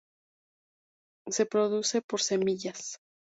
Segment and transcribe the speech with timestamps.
[1.29, 2.99] Se reproduce por semillas.